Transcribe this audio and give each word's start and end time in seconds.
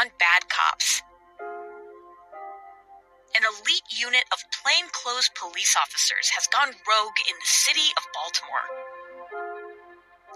on 0.00 0.12
bad 0.18 0.48
cops. 0.48 1.02
An 3.36 3.44
elite 3.44 3.88
unit 3.92 4.24
of 4.32 4.40
plainclothes 4.64 5.28
police 5.36 5.76
officers 5.76 6.32
has 6.36 6.48
gone 6.48 6.72
rogue 6.72 7.18
in 7.28 7.36
the 7.36 7.52
city 7.68 7.92
of 7.96 8.04
Baltimore. 8.16 8.68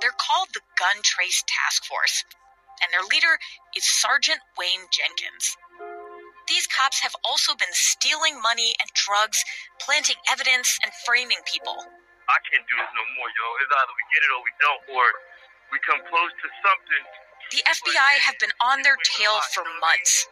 They're 0.00 0.16
called 0.16 0.52
the 0.52 0.64
Gun 0.76 1.00
Trace 1.04 1.44
Task 1.48 1.84
Force, 1.84 2.24
and 2.80 2.88
their 2.92 3.04
leader 3.08 3.36
is 3.76 3.84
Sergeant 3.84 4.40
Wayne 4.56 4.84
Jenkins. 4.92 5.56
These 6.48 6.66
cops 6.68 7.00
have 7.00 7.14
also 7.24 7.52
been 7.56 7.72
stealing 7.72 8.40
money 8.40 8.74
and 8.80 8.88
drugs, 8.96 9.44
planting 9.80 10.18
evidence, 10.28 10.68
and 10.82 10.92
framing 11.04 11.40
people. 11.48 11.76
I 11.76 12.38
can't 12.48 12.64
do 12.64 12.76
this 12.76 12.92
no 12.96 13.04
more, 13.16 13.30
yo. 13.32 13.46
It's 13.64 13.72
either 13.72 13.94
we 13.96 14.04
get 14.12 14.22
it 14.24 14.30
or 14.34 14.40
we 14.44 14.52
don't, 14.60 14.82
or 14.96 15.04
we 15.72 15.76
come 15.84 16.00
close 16.08 16.32
to 16.32 16.48
something. 16.64 17.04
The 17.52 17.62
FBI 17.66 18.12
have 18.26 18.38
been 18.38 18.54
on 18.62 18.82
their 18.82 18.96
tail 19.18 19.40
for 19.54 19.64
months, 19.80 20.26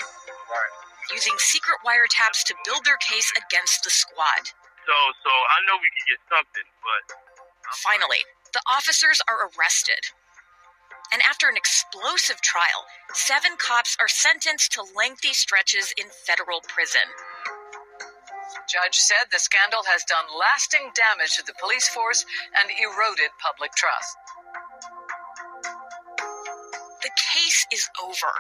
using 1.15 1.35
secret 1.39 1.79
wiretaps 1.87 2.45
to 2.47 2.55
build 2.65 2.85
their 2.85 2.99
case 2.99 3.33
against 3.37 3.85
the 3.85 3.91
squad. 3.91 4.53
So, 4.87 4.97
so 5.25 5.31
I 5.31 5.59
know 5.69 5.77
we 5.83 5.91
can 5.93 6.07
get 6.17 6.21
something, 6.31 6.69
but 6.83 7.03
Finally, 7.75 8.25
the 8.55 8.63
officers 8.71 9.21
are 9.29 9.51
arrested. 9.51 10.01
And 11.13 11.23
after 11.23 11.49
an 11.49 11.57
explosive 11.57 12.41
trial, 12.43 12.87
seven 13.15 13.57
cops 13.59 13.97
are 14.01 14.09
sentenced 14.09 14.73
to 14.73 14.85
lengthy 14.97 15.35
stretches 15.35 15.95
in 15.99 16.07
federal 16.27 16.61
prison. 16.69 17.09
Judge 18.69 18.97
said 18.97 19.29
the 19.33 19.41
scandal 19.41 19.85
has 19.89 20.05
done 20.05 20.27
lasting 20.39 20.93
damage 20.95 21.37
to 21.37 21.45
the 21.45 21.55
police 21.61 21.89
force 21.89 22.27
and 22.61 22.71
eroded 22.81 23.31
public 23.41 23.73
trust. 23.75 24.17
The 27.09 27.41
case 27.41 27.65
is 27.73 27.89
over. 28.05 28.33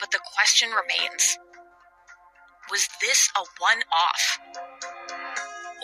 But 0.00 0.10
the 0.10 0.24
question 0.24 0.70
remains 0.72 1.36
Was 2.70 2.88
this 3.04 3.28
a 3.36 3.44
one 3.60 3.84
off? 3.92 4.40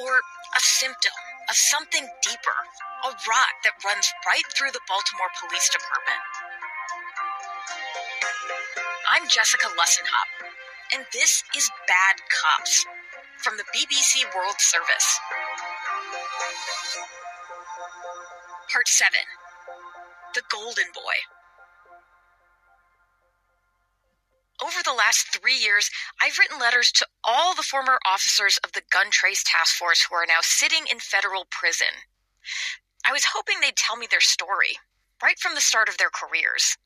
Or 0.01 0.13
a 0.57 0.61
symptom 0.61 1.13
of 1.51 1.57
something 1.57 2.09
deeper, 2.25 2.59
a 3.05 3.09
rot 3.13 3.55
that 3.69 3.85
runs 3.85 4.09
right 4.25 4.49
through 4.57 4.73
the 4.73 4.81
Baltimore 4.89 5.29
Police 5.45 5.69
Department? 5.69 6.25
I'm 9.13 9.29
Jessica 9.29 9.69
Lussenhop, 9.77 10.49
and 10.97 11.05
this 11.13 11.45
is 11.55 11.69
Bad 11.85 12.17
Cops 12.33 12.87
from 13.45 13.59
the 13.59 13.69
BBC 13.77 14.25
World 14.35 14.57
Service. 14.57 15.21
Part 18.73 18.89
7 18.89 19.13
The 20.33 20.43
Golden 20.49 20.89
Boy. 20.95 21.38
Over 24.69 24.83
the 24.85 24.93
last 24.93 25.29
three 25.33 25.57
years, 25.57 25.89
I've 26.21 26.37
written 26.37 26.59
letters 26.59 26.93
to 26.93 27.07
all 27.25 27.55
the 27.55 27.63
former 27.63 27.99
officers 28.05 28.59
of 28.59 28.73
the 28.73 28.83
Gun 28.91 29.11
Trace 29.11 29.43
Task 29.43 29.75
Force 29.75 30.03
who 30.03 30.15
are 30.15 30.27
now 30.29 30.41
sitting 30.43 30.85
in 30.91 31.01
federal 31.01 31.47
prison. 31.51 32.05
I 33.03 33.13
was 33.13 33.33
hoping 33.33 33.61
they'd 33.61 33.79
tell 33.79 33.97
me 33.97 34.07
their 34.07 34.21
story, 34.21 34.77
right 35.23 35.39
from 35.39 35.55
the 35.55 35.63
start 35.63 35.89
of 35.89 35.97
their 35.97 36.11
careers. 36.11 36.77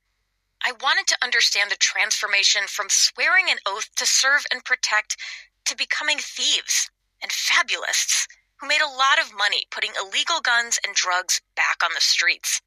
I 0.64 0.70
wanted 0.80 1.08
to 1.08 1.19
understand 1.24 1.72
the 1.72 1.77
transformation 1.77 2.69
from 2.69 2.86
swearing 2.89 3.50
an 3.50 3.58
oath 3.66 3.89
to 3.96 4.06
serve 4.06 4.46
and 4.52 4.64
protect 4.64 5.17
to 5.64 5.74
becoming 5.74 6.19
thieves 6.19 6.89
and 7.20 7.33
fabulists 7.33 8.28
who 8.61 8.69
made 8.69 8.80
a 8.80 8.86
lot 8.86 9.19
of 9.20 9.34
money 9.36 9.67
putting 9.72 9.91
illegal 10.00 10.41
guns 10.41 10.78
and 10.86 10.94
drugs 10.94 11.41
back 11.56 11.83
on 11.83 11.91
the 11.94 12.00
streets. 12.00 12.61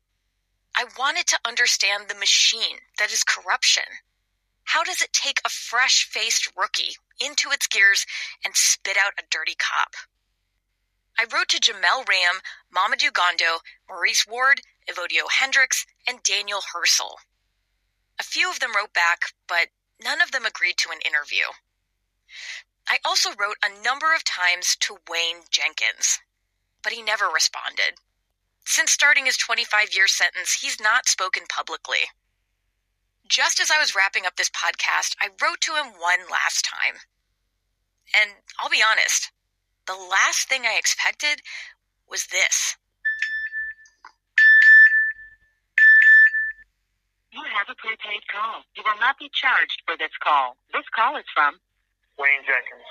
I 0.76 0.84
wanted 1.00 1.26
to 1.28 1.40
understand 1.48 2.10
the 2.10 2.16
machine 2.16 2.80
that 3.00 3.14
is 3.14 3.24
corruption. 3.24 3.86
How 4.66 4.84
does 4.84 5.02
it 5.02 5.14
take 5.14 5.40
a 5.46 5.50
fresh 5.50 6.06
faced 6.10 6.52
rookie 6.56 6.98
into 7.20 7.52
its 7.52 7.68
gears 7.68 8.06
and 8.44 8.56
spit 8.56 8.98
out 8.98 9.14
a 9.18 9.24
dirty 9.30 9.56
cop? 9.56 9.96
I 11.18 11.24
wrote 11.24 11.50
to 11.50 11.60
Jemell 11.60 12.04
Rayam, 12.06 12.42
Momodu 12.74 13.14
Gondo, 13.14 13.62
Maurice 13.88 14.28
Ward, 14.28 14.62
Evodio 14.90 15.30
Hendrix, 15.30 15.86
and 16.06 16.22
Daniel 16.24 16.62
Hersl. 16.62 17.16
A 18.20 18.24
few 18.24 18.50
of 18.50 18.60
them 18.60 18.76
wrote 18.76 18.94
back, 18.94 19.34
but 19.48 19.70
none 20.04 20.20
of 20.22 20.32
them 20.32 20.46
agreed 20.46 20.78
to 20.80 20.92
an 20.92 21.00
interview. 21.06 21.46
I 22.88 23.00
also 23.06 23.34
wrote 23.34 23.58
a 23.64 23.82
number 23.84 24.14
of 24.14 24.24
times 24.24 24.76
to 24.82 25.00
Wayne 25.10 25.44
Jenkins, 25.50 26.20
but 26.84 26.92
he 26.92 27.02
never 27.02 27.30
responded. 27.30 27.96
Since 28.66 28.92
starting 28.92 29.26
his 29.26 29.38
25 29.38 29.96
year 29.96 30.08
sentence, 30.08 30.54
he's 30.62 30.82
not 30.82 31.08
spoken 31.08 31.44
publicly. 31.48 32.10
Just 33.30 33.60
as 33.62 33.72
I 33.72 33.80
was 33.80 33.96
wrapping 33.96 34.26
up 34.26 34.36
this 34.38 34.50
podcast, 34.52 35.16
I 35.22 35.30
wrote 35.42 35.62
to 35.62 35.74
him 35.76 35.94
one 36.00 36.30
last 36.32 36.66
time. 36.66 37.02
And 38.16 38.32
I'll 38.60 38.70
be 38.70 38.84
honest, 38.86 39.32
the 39.88 39.96
last 39.98 40.50
thing 40.50 40.64
I 40.66 40.78
expected 40.78 41.42
was 42.10 42.28
this. 42.28 42.78
You 47.32 47.44
have 47.44 47.68
a 47.70 47.76
prepaid 47.76 48.24
call. 48.32 48.64
You 48.78 48.84
will 48.86 49.00
not 49.00 49.20
be 49.20 49.30
charged 49.34 49.84
for 49.86 49.98
this 49.98 50.14
call. 50.24 50.58
This 50.74 50.88
call 50.96 51.18
is 51.18 51.26
from 51.34 51.60
Wayne 52.18 52.46
Jenkins. 52.48 52.88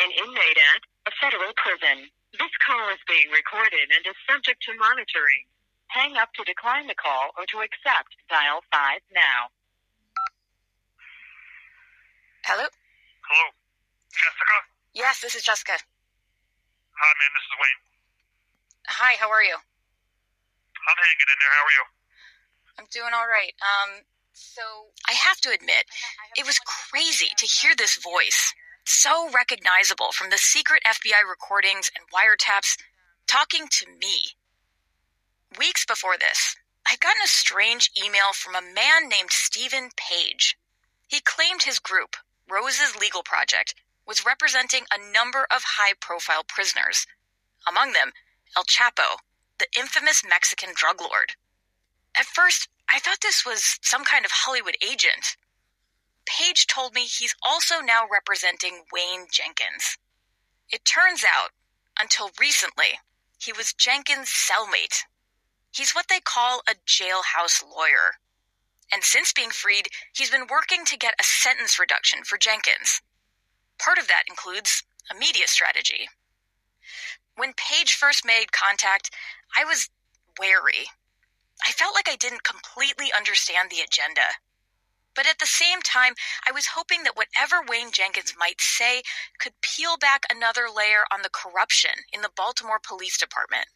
an 0.00 0.10
inmate 0.12 0.60
at 0.76 0.82
a 1.08 1.12
federal 1.20 1.52
prison. 1.56 2.10
This 2.36 2.54
call 2.66 2.90
is 2.92 3.00
being 3.08 3.30
recorded 3.32 3.88
and 3.94 4.02
is 4.06 4.18
subject 4.28 4.62
to 4.68 4.76
monitoring. 4.76 5.48
Hang 5.88 6.16
up 6.16 6.32
to 6.36 6.44
decline 6.44 6.86
the 6.86 6.94
call 6.94 7.32
or 7.36 7.44
to 7.48 7.64
accept. 7.64 8.16
Dial 8.28 8.60
5 8.70 9.00
now. 9.12 9.48
Hello? 12.44 12.64
Hello, 12.64 13.46
Jessica. 14.12 14.56
Yes, 14.94 15.20
this 15.20 15.34
is 15.34 15.42
Jessica. 15.42 15.76
Hi, 15.76 17.10
man. 17.20 17.30
This 17.36 17.44
is 17.44 17.54
Wayne. 17.60 17.80
Hi, 18.88 19.12
how 19.20 19.28
are 19.28 19.42
you? 19.42 19.56
I'm 19.56 20.96
hanging 20.96 21.28
in 21.28 21.38
there. 21.40 21.54
How 21.56 21.64
are 21.64 21.76
you? 21.76 21.84
I'm 22.78 22.88
doing 22.90 23.12
all 23.12 23.28
right. 23.28 23.52
Um, 23.60 24.04
so 24.32 24.62
I 25.08 25.12
have 25.12 25.40
to 25.42 25.50
admit, 25.50 25.84
it 26.36 26.46
was 26.46 26.58
crazy 26.64 27.28
to 27.36 27.46
hear 27.46 27.74
this 27.76 27.96
voice, 28.00 28.54
so 28.84 29.28
recognizable 29.30 30.12
from 30.12 30.30
the 30.30 30.38
secret 30.38 30.82
FBI 30.86 31.28
recordings 31.28 31.90
and 31.96 32.04
wiretaps, 32.08 32.76
talking 33.26 33.68
to 33.68 33.86
me. 34.00 34.38
Weeks 35.56 35.86
before 35.86 36.18
this, 36.18 36.56
I'd 36.86 37.00
gotten 37.00 37.22
a 37.24 37.28
strange 37.28 37.90
email 37.96 38.32
from 38.34 38.54
a 38.54 38.60
man 38.60 39.08
named 39.08 39.30
Stephen 39.30 39.90
Page. 39.96 40.56
He 41.06 41.20
claimed 41.20 41.62
his 41.62 41.78
group, 41.78 42.16
Rose's 42.48 42.94
Legal 42.94 43.22
Project, 43.22 43.74
was 44.06 44.26
representing 44.26 44.84
a 44.92 45.12
number 45.12 45.46
of 45.50 45.78
high 45.78 45.94
profile 46.00 46.44
prisoners. 46.46 47.06
Among 47.66 47.92
them, 47.92 48.12
El 48.56 48.64
Chapo, 48.64 49.18
the 49.58 49.66
infamous 49.76 50.22
Mexican 50.22 50.70
drug 50.74 51.00
lord. 51.00 51.32
At 52.16 52.26
first, 52.26 52.68
I 52.92 52.98
thought 52.98 53.20
this 53.22 53.44
was 53.44 53.78
some 53.82 54.04
kind 54.04 54.24
of 54.24 54.30
Hollywood 54.32 54.76
agent. 54.82 55.36
Page 56.26 56.66
told 56.66 56.94
me 56.94 57.02
he's 57.04 57.34
also 57.42 57.80
now 57.80 58.04
representing 58.10 58.84
Wayne 58.92 59.26
Jenkins. 59.30 59.96
It 60.70 60.84
turns 60.84 61.24
out, 61.24 61.50
until 61.98 62.30
recently, 62.38 63.00
he 63.38 63.52
was 63.52 63.72
Jenkins' 63.72 64.30
cellmate. 64.30 65.04
He's 65.78 65.92
what 65.92 66.08
they 66.08 66.18
call 66.18 66.62
a 66.68 66.74
jailhouse 66.74 67.62
lawyer. 67.62 68.18
And 68.92 69.04
since 69.04 69.32
being 69.32 69.50
freed, 69.50 69.86
he's 70.12 70.28
been 70.30 70.48
working 70.50 70.84
to 70.84 70.98
get 70.98 71.14
a 71.20 71.22
sentence 71.22 71.78
reduction 71.78 72.24
for 72.24 72.36
Jenkins. 72.36 73.00
Part 73.78 73.96
of 73.96 74.08
that 74.08 74.24
includes 74.28 74.82
a 75.08 75.14
media 75.14 75.46
strategy. 75.46 76.08
When 77.36 77.52
Page 77.52 77.94
first 77.94 78.26
made 78.26 78.50
contact, 78.50 79.14
I 79.56 79.64
was 79.64 79.88
wary. 80.36 80.90
I 81.64 81.70
felt 81.70 81.94
like 81.94 82.08
I 82.08 82.16
didn't 82.16 82.42
completely 82.42 83.12
understand 83.16 83.70
the 83.70 83.78
agenda. 83.78 84.34
But 85.14 85.28
at 85.28 85.38
the 85.38 85.46
same 85.46 85.80
time, 85.80 86.14
I 86.44 86.50
was 86.50 86.74
hoping 86.74 87.04
that 87.04 87.16
whatever 87.16 87.62
Wayne 87.62 87.92
Jenkins 87.92 88.34
might 88.36 88.60
say 88.60 89.02
could 89.38 89.60
peel 89.62 89.96
back 89.96 90.24
another 90.28 90.66
layer 90.74 91.06
on 91.12 91.22
the 91.22 91.30
corruption 91.30 92.02
in 92.12 92.22
the 92.22 92.34
Baltimore 92.34 92.80
Police 92.82 93.16
Department. 93.16 93.66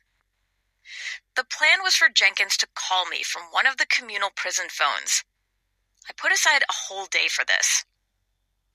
The 1.37 1.45
plan 1.45 1.83
was 1.83 1.95
for 1.95 2.09
Jenkins 2.09 2.57
to 2.59 2.69
call 2.75 3.07
me 3.07 3.23
from 3.23 3.43
one 3.51 3.67
of 3.67 3.77
the 3.77 3.87
communal 3.87 4.31
prison 4.35 4.67
phones. 4.71 5.25
I 6.09 6.13
put 6.17 6.33
aside 6.33 6.63
a 6.63 6.81
whole 6.89 7.07
day 7.07 7.29
for 7.29 7.45
this. 7.45 7.85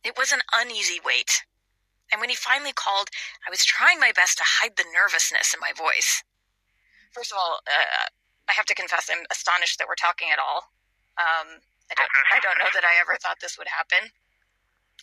It 0.03 0.17
was 0.17 0.31
an 0.31 0.41
uneasy 0.53 0.99
wait. 1.03 1.43
And 2.11 2.21
when 2.21 2.29
he 2.29 2.35
finally 2.35 2.71
called, 2.71 3.09
I 3.45 3.51
was 3.51 3.65
trying 3.65 3.99
my 3.99 4.11
best 4.15 4.37
to 4.37 4.43
hide 4.45 4.77
the 4.77 4.87
nervousness 4.87 5.53
in 5.53 5.59
my 5.59 5.75
voice. 5.75 6.23
First 7.11 7.31
of 7.31 7.37
all, 7.37 7.59
uh, 7.67 8.07
I 8.47 8.53
have 8.53 8.65
to 8.71 8.75
confess 8.75 9.11
I'm 9.11 9.27
astonished 9.29 9.77
that 9.79 9.87
we're 9.87 9.99
talking 9.99 10.31
at 10.31 10.39
all. 10.39 10.71
Um, 11.19 11.59
I 11.91 11.93
don't, 11.95 12.11
I 12.31 12.39
don't 12.39 12.59
know 12.59 12.71
that 12.73 12.87
I 12.87 12.95
ever 12.99 13.19
thought 13.19 13.39
this 13.41 13.57
would 13.57 13.67
happen. 13.67 14.11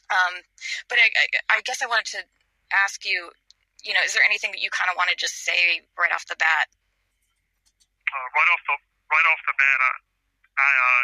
Um, 0.08 0.44
but 0.88 0.98
I, 0.98 1.08
I, 1.12 1.58
I 1.58 1.64
guess 1.64 1.82
I 1.82 1.86
wanted 1.86 2.08
to 2.16 2.20
ask 2.84 3.04
you, 3.04 3.30
you 3.84 3.92
know, 3.92 4.00
is 4.04 4.14
there 4.14 4.24
anything 4.24 4.52
that 4.52 4.60
you 4.64 4.72
kind 4.72 4.88
of 4.88 4.96
want 4.96 5.10
to 5.12 5.16
just 5.16 5.44
say 5.44 5.84
right 5.98 6.12
off 6.12 6.24
the 6.28 6.40
bat? 6.40 6.72
Uh, 8.14 8.26
right 8.30 8.50
off 8.54 8.62
the 8.70 8.76
right 9.10 9.26
off 9.34 9.40
the 9.42 9.56
bat, 9.58 9.80
uh, 9.82 9.98
I 10.62 10.70
uh, 10.70 11.02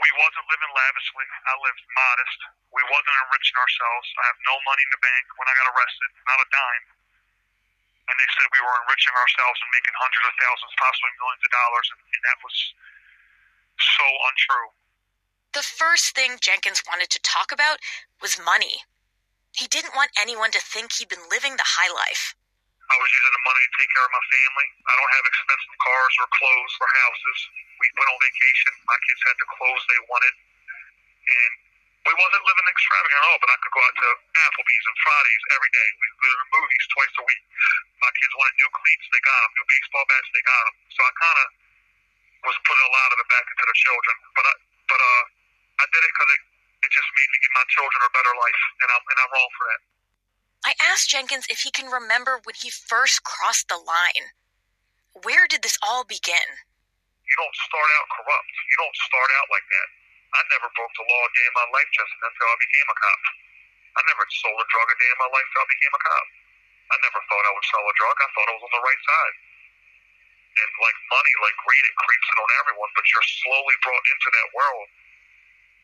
we 0.00 0.10
wasn't 0.16 0.46
living 0.52 0.72
lavishly. 0.72 1.26
I 1.48 1.54
lived 1.64 1.82
modest. 1.96 2.38
We 2.72 2.84
wasn't 2.88 3.16
enriching 3.24 3.56
ourselves. 3.56 4.06
I 4.20 4.24
have 4.28 4.40
no 4.44 4.56
money 4.68 4.84
in 4.84 4.92
the 4.92 5.02
bank 5.02 5.24
when 5.36 5.48
I 5.48 5.54
got 5.56 5.68
arrested, 5.72 6.10
not 6.28 6.40
a 6.40 6.48
dime. 6.52 6.86
And 8.08 8.14
they 8.16 8.28
said 8.36 8.48
we 8.52 8.62
were 8.64 8.76
enriching 8.84 9.14
ourselves 9.14 9.58
and 9.64 9.70
making 9.72 9.94
hundreds 9.96 10.26
of 10.28 10.34
thousands, 10.40 10.72
possibly 10.76 11.12
millions 11.20 11.44
of 11.46 11.52
dollars, 11.52 11.86
and, 11.94 12.00
and 12.00 12.22
that 12.26 12.38
was 12.42 12.56
so 13.80 14.06
untrue. 14.28 14.70
The 15.52 15.66
first 15.66 16.14
thing 16.14 16.38
Jenkins 16.40 16.82
wanted 16.86 17.10
to 17.10 17.20
talk 17.22 17.52
about 17.52 17.78
was 18.22 18.38
money. 18.38 18.86
He 19.52 19.66
didn't 19.66 19.98
want 19.98 20.14
anyone 20.18 20.50
to 20.52 20.62
think 20.62 20.94
he'd 20.94 21.10
been 21.10 21.26
living 21.30 21.56
the 21.56 21.76
high 21.76 21.90
life. 21.90 22.34
I 22.90 22.96
was 22.98 23.10
using 23.14 23.34
the 23.34 23.44
money 23.46 23.62
to 23.62 23.72
take 23.78 23.90
care 23.94 24.02
of 24.02 24.10
my 24.10 24.24
family. 24.34 24.66
I 24.82 24.92
don't 24.98 25.12
have 25.14 25.26
expensive 25.30 25.74
cars 25.78 26.14
or 26.18 26.26
clothes 26.34 26.74
or 26.82 26.88
houses. 26.90 27.38
We 27.78 27.86
went 27.94 28.10
on 28.10 28.18
vacation. 28.18 28.72
My 28.90 28.98
kids 29.06 29.20
had 29.30 29.36
the 29.38 29.46
clothes 29.46 29.84
they 29.86 30.00
wanted. 30.10 30.34
And 31.30 31.52
we 32.02 32.12
wasn't 32.18 32.42
living 32.42 32.66
extravagant 32.66 33.14
at 33.14 33.26
all, 33.30 33.38
but 33.38 33.50
I 33.54 33.56
could 33.62 33.74
go 33.76 33.82
out 33.86 33.94
to 33.94 34.08
Applebee's 34.42 34.86
and 34.90 34.98
Fridays 35.06 35.42
every 35.54 35.70
day. 35.70 35.88
We 36.02 36.06
go 36.18 36.28
to 36.34 36.38
the 36.42 36.50
movies 36.50 36.84
twice 36.90 37.14
a 37.14 37.24
week. 37.30 37.42
My 38.02 38.12
kids 38.18 38.32
wanted 38.34 38.54
new 38.58 38.70
cleats, 38.74 39.06
they 39.14 39.22
got 39.22 39.38
them. 39.38 39.50
New 39.54 39.66
baseball 39.70 40.06
bats, 40.10 40.28
they 40.34 40.42
got 40.42 40.62
them. 40.66 40.76
So 40.90 41.00
I 41.06 41.12
kind 41.14 41.38
of 41.44 41.48
was 42.50 42.56
putting 42.66 42.86
a 42.88 42.92
lot 42.96 43.08
of 43.14 43.18
it 43.22 43.28
back 43.30 43.46
into 43.46 43.64
the 43.70 43.76
children. 43.76 44.16
But 44.34 44.44
I, 44.50 44.54
but 44.90 45.00
uh, 45.00 45.22
I 45.78 45.84
did 45.94 46.02
it 46.02 46.10
because 46.10 46.30
it, 46.34 46.42
it 46.88 46.90
just 46.90 47.10
made 47.14 47.28
me 47.30 47.38
give 47.38 47.54
my 47.54 47.66
children 47.70 48.00
a 48.02 48.10
better 48.16 48.34
life, 48.34 48.62
and 48.82 48.88
I'm 48.90 49.04
and 49.04 49.18
I'm 49.20 49.30
wrong 49.30 49.52
for 49.54 49.64
that. 49.70 49.80
I 50.64 50.76
asked 50.76 51.08
Jenkins 51.08 51.48
if 51.48 51.64
he 51.64 51.72
can 51.72 51.88
remember 51.88 52.40
when 52.44 52.54
he 52.56 52.68
first 52.68 53.24
crossed 53.24 53.68
the 53.68 53.80
line. 53.80 54.36
Where 55.16 55.48
did 55.48 55.64
this 55.64 55.80
all 55.80 56.04
begin? 56.04 56.60
You 57.24 57.36
don't 57.38 57.56
start 57.64 57.90
out 57.96 58.08
corrupt. 58.12 58.54
You 58.68 58.76
don't 58.76 58.98
start 59.06 59.30
out 59.40 59.48
like 59.48 59.66
that. 59.70 59.88
I 60.36 60.40
never 60.52 60.68
broke 60.76 60.94
the 60.94 61.06
law 61.08 61.22
a 61.26 61.30
day 61.34 61.46
in 61.46 61.54
my 61.56 61.68
life 61.74 61.90
just 61.90 62.12
until 62.12 62.48
I 62.50 62.58
became 62.60 62.88
a 62.90 62.96
cop. 62.98 63.22
I 63.98 64.00
never 64.06 64.22
sold 64.30 64.58
a 64.62 64.66
drug 64.70 64.88
a 64.90 64.96
day 65.00 65.10
in 65.10 65.18
my 65.18 65.30
life 65.32 65.48
until 65.50 65.66
I 65.66 65.74
became 65.74 65.94
a 65.96 66.02
cop. 66.02 66.26
I 66.90 66.96
never 67.02 67.20
thought 67.26 67.46
I 67.46 67.54
would 67.54 67.68
sell 67.70 67.86
a 67.86 67.94
drug. 67.98 68.16
I 68.18 68.28
thought 68.34 68.50
I 68.50 68.54
was 68.54 68.66
on 68.66 68.74
the 68.74 68.86
right 68.86 69.02
side. 69.02 69.36
And 70.50 70.70
like 70.82 70.98
money, 71.10 71.34
like 71.42 71.56
greed, 71.62 71.84
it 71.86 71.96
creeps 71.98 72.28
in 72.30 72.38
on 72.42 72.50
everyone, 72.62 72.90
but 72.94 73.06
you're 73.06 73.30
slowly 73.46 73.76
brought 73.86 74.06
into 74.06 74.28
that 74.34 74.48
world. 74.54 74.88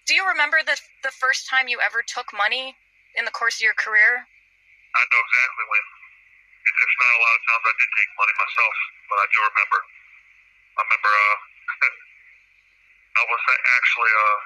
Do 0.07 0.15
you 0.15 0.27
remember 0.27 0.63
the 0.63 0.79
the 1.03 1.15
first 1.15 1.47
time 1.51 1.67
you 1.67 1.79
ever 1.83 2.03
took 2.03 2.31
money 2.35 2.75
in 3.15 3.27
the 3.27 3.35
course 3.35 3.59
of 3.59 3.67
your 3.67 3.79
career? 3.79 4.27
I 4.97 5.03
know 5.13 5.21
exactly 5.21 5.65
when. 5.69 5.85
If 6.67 6.75
if 6.75 6.93
not 6.99 7.13
a 7.15 7.21
lot 7.23 7.35
of 7.37 7.43
times 7.47 7.65
I 7.69 7.75
did 7.79 7.91
take 7.95 8.11
money 8.19 8.35
myself, 8.41 8.75
but 9.13 9.19
I 9.23 9.27
do 9.31 9.39
remember. 9.45 9.81
I 10.77 10.81
remember 10.89 11.13
uh, 11.13 11.37
I 13.21 13.23
was 13.29 13.43
actually 13.77 14.13
uh, 14.13 14.39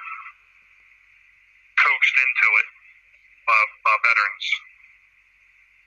coached 1.81 2.15
into 2.19 2.47
it 2.61 2.67
by, 3.47 3.59
by 3.83 3.95
veterans. 4.05 4.47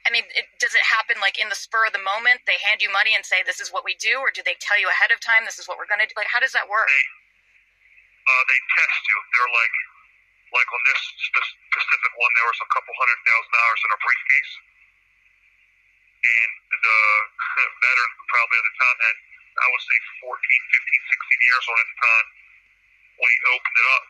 I 0.04 0.12
mean, 0.12 0.28
it, 0.36 0.52
does 0.60 0.76
it 0.76 0.84
happen 0.84 1.16
like 1.20 1.40
in 1.40 1.48
the 1.48 1.56
spur 1.56 1.88
of 1.88 1.96
the 1.96 2.02
moment? 2.02 2.44
They 2.44 2.60
hand 2.60 2.84
you 2.84 2.92
money 2.92 3.16
and 3.16 3.24
say, 3.24 3.40
"This 3.40 3.60
is 3.60 3.72
what 3.72 3.88
we 3.88 3.96
do," 3.96 4.20
or 4.20 4.28
do 4.28 4.44
they 4.44 4.56
tell 4.60 4.76
you 4.76 4.88
ahead 4.92 5.12
of 5.12 5.20
time, 5.20 5.48
"This 5.48 5.56
is 5.56 5.64
what 5.68 5.80
we're 5.80 5.88
going 5.88 6.04
to 6.04 6.08
do"? 6.08 6.16
Like, 6.16 6.28
how 6.28 6.44
does 6.44 6.52
that 6.52 6.68
work? 6.68 6.92
They 6.92 7.06
uh, 8.28 8.42
they 8.52 8.60
test 8.76 9.00
you. 9.08 9.18
They're 9.32 9.52
like 9.54 9.76
like 10.54 10.70
on 10.70 10.82
this 10.86 11.02
spe- 11.18 11.54
specific 11.74 12.12
one, 12.14 12.32
there 12.38 12.48
was 12.48 12.60
a 12.62 12.68
couple 12.70 12.94
hundred 12.94 13.18
thousand 13.26 13.52
dollars 13.52 13.80
in 13.82 13.90
a 13.90 13.98
briefcase, 13.98 14.52
and 16.24 16.50
the 16.70 16.98
veteran 17.82 18.10
who 18.14 18.22
probably 18.30 18.56
at 18.62 18.66
the 18.70 18.76
time 18.78 18.98
had 19.02 19.16
I 19.54 19.66
would 19.70 19.84
say 19.86 19.98
14, 20.26 20.34
15, 20.34 21.14
16 21.14 21.46
years 21.46 21.64
on 21.70 21.78
at 21.78 21.88
the 21.94 21.98
time 22.02 22.26
when 23.22 23.28
he 23.30 23.38
opened 23.54 23.76
it 23.78 23.88
up. 23.94 24.04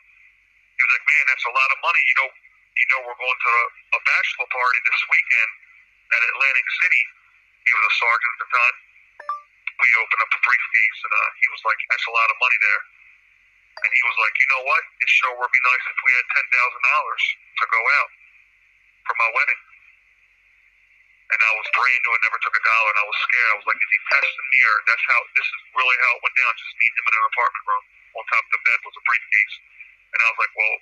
He 0.75 0.81
was 0.81 0.91
like, 0.91 1.05
"Man, 1.05 1.23
that's 1.29 1.45
a 1.45 1.53
lot 1.53 1.69
of 1.69 1.77
money." 1.85 2.01
You 2.01 2.15
know, 2.17 2.29
you 2.33 2.87
know, 2.91 2.99
we're 3.05 3.19
going 3.19 3.39
to 3.39 3.51
a, 3.53 3.65
a 3.95 3.99
bachelor 4.01 4.49
party 4.49 4.79
this 4.89 5.01
weekend 5.07 5.51
at 6.17 6.21
Atlantic 6.33 6.67
City. 6.81 7.03
He 7.65 7.71
was 7.73 7.83
a 7.85 7.93
sergeant 7.93 8.33
at 8.35 8.41
the 8.41 8.49
time. 8.51 8.75
We 9.81 9.87
opened 10.01 10.21
up 10.25 10.31
the 10.33 10.41
briefcase, 10.43 10.99
and 11.05 11.13
uh, 11.13 11.29
he 11.39 11.47
was 11.53 11.61
like, 11.63 11.79
"That's 11.93 12.07
a 12.09 12.13
lot 12.13 12.27
of 12.33 12.37
money 12.41 12.59
there." 12.59 12.81
And 13.83 13.91
he 13.91 14.01
was 14.07 14.17
like, 14.19 14.35
"You 14.39 14.47
know 14.55 14.63
what? 14.63 14.83
It 15.03 15.09
sure 15.09 15.35
would 15.35 15.51
be 15.51 15.63
nice 15.67 15.85
if 15.91 15.99
we 16.05 16.11
had 16.15 16.25
ten 16.31 16.47
thousand 16.47 16.83
dollars 16.83 17.23
to 17.59 17.65
go 17.67 17.81
out 17.99 18.11
for 19.03 19.15
my 19.19 19.29
wedding." 19.35 19.61
And 21.25 21.39
I 21.41 21.51
was 21.57 21.67
brand 21.73 22.01
new. 22.05 22.13
Never 22.21 22.39
took 22.39 22.55
a 22.55 22.63
dollar, 22.63 22.89
and 22.95 22.99
I 23.01 23.07
was 23.09 23.17
scared. 23.25 23.49
I 23.51 23.57
was 23.59 23.67
like, 23.67 23.79
"Is 23.81 23.91
he 23.91 23.99
testing 24.13 24.47
me, 24.55 24.59
or 24.63 24.75
that's 24.87 25.05
how 25.09 25.19
this 25.35 25.47
is 25.49 25.61
really 25.75 25.97
how 26.05 26.11
it 26.15 26.23
went 26.23 26.35
down?" 26.37 26.51
Just 26.55 26.75
meeting 26.79 26.97
him 27.01 27.07
in 27.09 27.15
an 27.19 27.27
apartment 27.33 27.65
room. 27.67 27.85
On 28.15 28.23
top 28.31 28.45
of 28.47 28.51
the 28.55 28.61
bed 28.63 28.79
was 28.85 28.95
a 28.95 29.03
briefcase, 29.03 29.55
and 30.15 30.19
I 30.23 30.27
was 30.31 30.39
like, 30.39 30.55
"Well." 30.55 30.77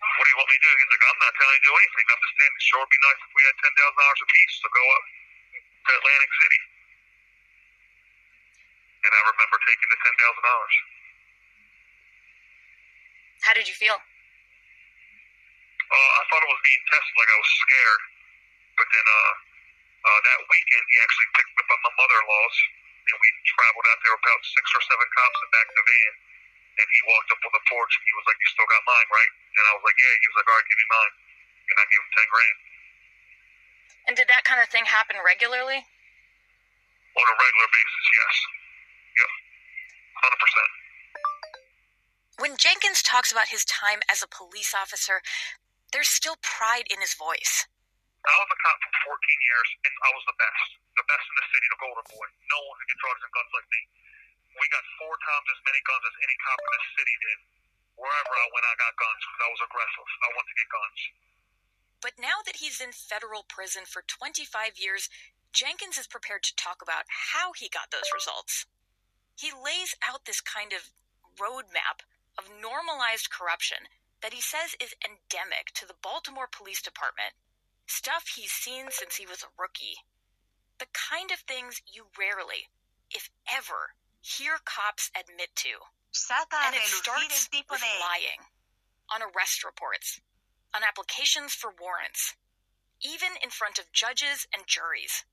What 0.00 0.24
do 0.24 0.30
you 0.32 0.38
want 0.40 0.48
me 0.48 0.56
to 0.56 0.64
do? 0.64 0.72
He's 0.80 0.90
like, 0.96 1.04
I'm 1.04 1.20
not 1.20 1.32
telling 1.36 1.54
you 1.56 1.60
to 1.60 1.68
do 1.68 1.74
anything. 1.76 2.06
I'm 2.08 2.22
just 2.24 2.36
saying 2.40 2.54
it 2.56 2.64
sure 2.64 2.80
would 2.80 2.88
be 2.92 3.00
nice 3.04 3.20
if 3.20 3.32
we 3.36 3.42
had 3.44 3.56
ten 3.60 3.72
thousand 3.76 3.98
dollars 4.00 4.20
apiece 4.24 4.54
to 4.64 4.68
go 4.72 4.84
up 4.96 5.04
to 5.60 5.90
Atlantic 6.00 6.32
City. 6.40 6.60
And 9.04 9.12
I 9.12 9.20
remember 9.28 9.56
taking 9.68 9.88
the 9.92 10.00
ten 10.00 10.14
thousand 10.16 10.44
dollars. 10.44 10.76
How 13.40 13.52
did 13.56 13.66
you 13.68 13.74
feel? 13.76 13.96
Uh, 15.90 16.10
I 16.18 16.22
thought 16.30 16.42
it 16.44 16.50
was 16.52 16.62
being 16.62 16.82
tested, 16.86 17.14
like 17.18 17.30
I 17.34 17.38
was 17.40 17.50
scared. 17.66 18.02
But 18.78 18.86
then 18.94 19.06
uh, 19.06 19.32
uh, 20.06 20.20
that 20.30 20.38
weekend, 20.46 20.84
he 20.88 20.96
actually 21.02 21.28
picked 21.34 21.50
me 21.52 21.60
up 21.66 21.70
at 21.74 21.80
my 21.82 21.92
mother-in-law's, 21.98 22.58
and 23.10 23.16
we 23.18 23.28
traveled 23.58 23.86
out 23.90 24.00
there 24.06 24.14
about 24.16 24.40
six 24.46 24.64
or 24.72 24.82
seven 24.86 25.08
cops 25.10 25.38
in 25.42 25.48
back 25.50 25.66
of 25.68 25.76
the 25.76 25.86
van. 25.88 26.14
And 26.80 26.86
he 26.94 27.00
walked 27.10 27.28
up 27.34 27.42
on 27.44 27.52
the 27.52 27.64
porch, 27.68 27.92
and 27.98 28.04
he 28.06 28.14
was 28.16 28.24
like, 28.30 28.38
"You 28.40 28.48
still 28.54 28.70
got 28.70 28.80
mine, 28.86 29.08
right?" 29.12 29.32
And 29.58 29.64
I 29.68 29.72
was 29.76 29.84
like, 29.84 29.98
"Yeah." 29.98 30.14
He 30.14 30.26
was 30.30 30.36
like, 30.40 30.48
"All 30.48 30.56
right, 30.56 30.68
give 30.70 30.80
me 30.80 30.88
mine," 30.88 31.14
and 31.68 31.76
I 31.76 31.84
gave 31.90 32.00
him 32.00 32.10
ten 32.16 32.28
grand 32.30 32.56
And 34.08 34.14
did 34.16 34.28
that 34.32 34.44
kind 34.48 34.62
of 34.62 34.68
thing 34.72 34.86
happen 34.86 35.18
regularly? 35.20 35.84
on 37.10 37.26
a 37.26 37.36
regular 37.36 37.68
basis. 37.74 38.04
Yes. 38.16 38.34
Yep. 39.18 39.30
Hundred 40.24 40.40
percent. 40.40 40.70
When 42.50 42.58
Jenkins 42.58 42.98
talks 43.06 43.30
about 43.30 43.54
his 43.54 43.62
time 43.62 44.02
as 44.10 44.26
a 44.26 44.34
police 44.34 44.74
officer, 44.74 45.22
there's 45.94 46.10
still 46.10 46.34
pride 46.42 46.82
in 46.90 46.98
his 46.98 47.14
voice. 47.14 47.70
I 48.26 48.34
was 48.42 48.50
a 48.50 48.58
cop 48.58 48.78
for 48.82 49.14
14 49.14 49.46
years, 49.46 49.68
and 49.86 49.94
I 50.02 50.10
was 50.10 50.26
the 50.26 50.34
best. 50.34 50.66
The 50.98 51.06
best 51.06 51.22
in 51.30 51.36
the 51.38 51.46
city, 51.46 51.66
the 51.70 51.78
golden 51.78 52.02
boy. 52.10 52.26
No 52.50 52.58
one 52.66 52.74
could 52.74 52.90
get 52.90 52.98
drugs 53.06 53.22
and 53.22 53.30
guns 53.30 53.54
like 53.54 53.68
me. 53.70 53.82
We 54.58 54.66
got 54.66 54.82
four 54.98 55.14
times 55.14 55.46
as 55.46 55.62
many 55.62 55.78
guns 55.86 56.02
as 56.02 56.16
any 56.26 56.36
cop 56.42 56.58
in 56.58 56.70
this 56.74 56.88
city 56.98 57.16
did. 57.22 57.38
Wherever 57.94 58.34
I 58.34 58.46
went, 58.50 58.66
I 58.66 58.74
got 58.82 58.98
guns 58.98 59.22
because 59.22 59.42
I 59.46 59.50
was 59.54 59.62
aggressive. 59.70 60.08
I 60.10 60.28
wanted 60.34 60.50
to 60.50 60.58
get 60.58 60.68
guns. 60.74 61.00
But 62.02 62.14
now 62.18 62.38
that 62.50 62.58
he's 62.58 62.82
in 62.82 62.90
federal 62.90 63.46
prison 63.46 63.86
for 63.86 64.02
25 64.02 64.74
years, 64.74 65.06
Jenkins 65.54 66.02
is 66.02 66.10
prepared 66.10 66.42
to 66.50 66.58
talk 66.58 66.82
about 66.82 67.06
how 67.30 67.54
he 67.54 67.70
got 67.70 67.94
those 67.94 68.10
results. 68.10 68.66
He 69.38 69.54
lays 69.54 69.94
out 70.02 70.26
this 70.26 70.42
kind 70.42 70.74
of 70.74 70.90
roadmap 71.38 72.02
of 72.38 72.50
normalized 72.60 73.30
corruption 73.30 73.88
that 74.22 74.34
he 74.34 74.40
says 74.40 74.76
is 74.80 74.94
endemic 75.00 75.72
to 75.74 75.86
the 75.86 75.98
Baltimore 76.02 76.48
Police 76.50 76.82
Department. 76.82 77.32
Stuff 77.86 78.28
he's 78.36 78.52
seen 78.52 78.86
since 78.90 79.16
he 79.16 79.26
was 79.26 79.42
a 79.42 79.54
rookie. 79.58 79.98
The 80.78 80.90
kind 80.92 81.30
of 81.30 81.40
things 81.40 81.82
you 81.86 82.06
rarely, 82.18 82.68
if 83.10 83.30
ever, 83.48 83.96
hear 84.20 84.58
cops 84.64 85.10
admit 85.16 85.50
to. 85.56 85.80
And 86.66 86.76
it 86.76 86.82
starts 86.86 87.48
with 87.52 87.80
lying 88.00 88.44
on 89.12 89.22
arrest 89.22 89.64
reports, 89.64 90.20
on 90.74 90.82
applications 90.86 91.52
for 91.54 91.74
warrants, 91.80 92.36
even 93.02 93.30
in 93.42 93.50
front 93.50 93.78
of 93.78 93.92
judges 93.92 94.46
and 94.54 94.66
juries. 94.66 95.24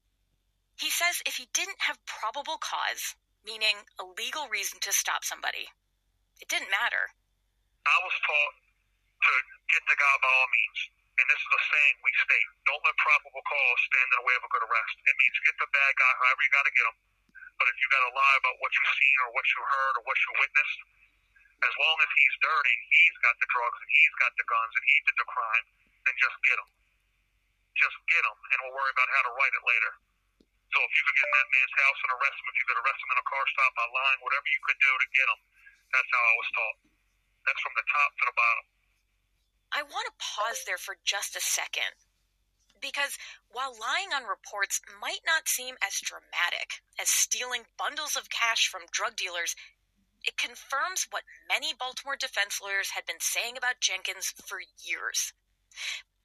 He 0.79 0.89
says 0.89 1.21
if 1.25 1.35
he 1.35 1.49
didn't 1.53 1.81
have 1.81 2.05
probable 2.05 2.57
cause, 2.57 3.15
meaning 3.45 3.85
a 3.99 4.05
legal 4.05 4.47
reason 4.47 4.79
to 4.81 4.91
stop 4.91 5.23
somebody, 5.23 5.69
it 6.41 6.47
didn't 6.49 6.71
matter. 6.71 7.09
I 7.87 7.97
was 8.03 8.15
taught 8.23 8.55
to 8.57 9.31
get 9.71 9.83
the 9.87 9.97
guy 9.97 10.15
by 10.21 10.29
all 10.29 10.49
means. 10.51 10.79
And 11.17 11.25
this 11.33 11.41
is 11.41 11.49
a 11.49 11.61
saying 11.73 11.95
we 12.05 12.13
state. 12.13 12.49
Don't 12.69 12.83
let 12.85 12.93
probable 13.01 13.41
cause 13.41 13.79
stand 13.89 14.05
in 14.13 14.17
the 14.21 14.25
way 14.29 14.35
of 14.37 14.45
a 14.45 14.51
good 14.53 14.65
arrest. 14.69 14.95
It 15.01 15.15
means 15.17 15.33
get 15.49 15.57
the 15.57 15.69
bad 15.73 15.91
guy 15.97 16.13
however 16.13 16.41
you 16.45 16.51
got 16.53 16.65
to 16.69 16.75
get 16.77 16.85
him. 16.93 16.97
But 17.57 17.67
if 17.73 17.77
you 17.81 17.87
got 17.89 18.05
to 18.05 18.13
lie 18.13 18.37
about 18.37 18.57
what 18.61 18.69
you've 18.69 18.93
seen 19.01 19.17
or 19.25 19.29
what 19.33 19.45
you 19.49 19.59
heard 19.65 19.93
or 19.97 20.03
what 20.05 20.17
you 20.21 20.29
witnessed, 20.37 20.79
as 21.57 21.73
long 21.73 21.97
as 22.05 22.09
he's 22.13 22.35
dirty, 22.37 22.77
he's 22.93 23.17
got 23.25 23.33
the 23.41 23.49
drugs 23.49 23.79
and 23.81 23.89
he's 23.89 24.15
got 24.21 24.29
the 24.37 24.45
guns 24.45 24.73
and 24.77 24.85
he 24.85 24.95
did 25.09 25.17
the 25.17 25.25
crime, 25.25 25.65
then 26.05 26.15
just 26.21 26.37
get 26.45 26.57
him. 26.61 26.69
Just 27.81 27.97
get 28.09 28.21
him, 28.25 28.37
and 28.37 28.57
we'll 28.61 28.77
worry 28.77 28.93
about 28.93 29.09
how 29.09 29.23
to 29.29 29.31
write 29.37 29.53
it 29.53 29.65
later. 29.65 29.91
So 30.73 30.77
if 30.81 30.91
you 30.93 31.01
could 31.05 31.17
get 31.17 31.29
in 31.29 31.33
that 31.33 31.49
man's 31.49 31.75
house 31.77 31.99
and 32.05 32.09
arrest 32.13 32.37
him, 32.41 32.47
if 32.49 32.57
you 32.61 32.65
could 32.69 32.79
arrest 32.81 32.99
him 33.01 33.09
in 33.13 33.17
a 33.21 33.25
car 33.25 33.43
stop 33.53 33.71
by 33.73 33.85
lying, 33.89 34.19
whatever 34.21 34.47
you 34.49 34.61
could 34.65 34.79
do 34.81 34.91
to 34.97 35.07
get 35.13 35.27
him, 35.29 35.39
that's 35.93 36.11
how 36.13 36.23
I 36.23 36.35
was 36.37 36.49
taught. 36.55 36.77
That's 37.47 37.61
from 37.63 37.75
the 37.77 37.87
top 37.87 38.11
to 38.17 38.25
the 38.27 38.37
bottom. 38.37 38.65
I 39.73 39.81
want 39.83 40.07
to 40.11 40.23
pause 40.23 40.63
there 40.65 40.79
for 40.79 40.97
just 41.05 41.35
a 41.35 41.41
second. 41.41 41.95
Because 42.81 43.17
while 43.49 43.73
lying 43.73 44.13
on 44.13 44.29
reports 44.29 44.81
might 45.01 45.25
not 45.25 45.49
seem 45.49 45.75
as 45.81 45.99
dramatic 46.01 46.83
as 47.01 47.09
stealing 47.09 47.65
bundles 47.77 48.15
of 48.15 48.29
cash 48.29 48.67
from 48.69 48.89
drug 48.91 49.15
dealers, 49.17 49.55
It 50.23 50.37
confirms 50.37 51.07
what 51.09 51.23
many 51.49 51.73
Baltimore 51.73 52.17
defense 52.17 52.61
lawyers 52.61 52.91
had 52.91 53.05
been 53.05 53.21
saying 53.21 53.57
about 53.57 53.81
Jenkins 53.81 54.33
for 54.45 54.59
years 54.83 55.33